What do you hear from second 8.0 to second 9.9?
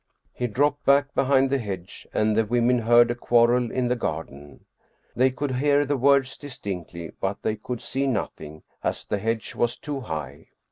nothing, as the hedge was